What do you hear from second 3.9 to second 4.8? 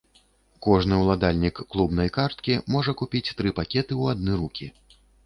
ў адны рукі.